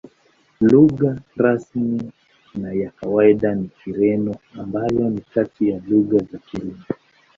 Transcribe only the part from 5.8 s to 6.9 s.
lugha za Kirumi.